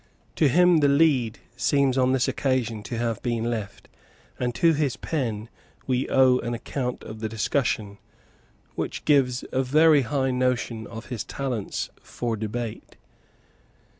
[0.37, 3.87] To him the lead seems on this occasion to have been left;
[4.39, 5.47] and to his pen
[5.85, 7.99] we owe an account of the discussion,
[8.73, 12.97] which gives a very high notion of his talents for debate.